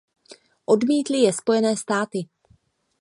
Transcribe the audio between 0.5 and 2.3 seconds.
Odmítly je Spojené státy.